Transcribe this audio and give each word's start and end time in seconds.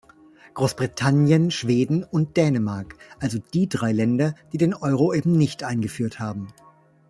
Großbritannien, 0.55 1.51
Schweden 1.51 2.03
und 2.03 2.35
Dänemark, 2.35 2.95
also 3.19 3.37
die 3.37 3.69
drei 3.69 3.91
Länder, 3.91 4.33
die 4.51 4.57
den 4.57 4.73
Euro 4.73 5.13
eben 5.13 5.33
nicht 5.33 5.63
eingeführt 5.63 6.19
haben. 6.19 6.47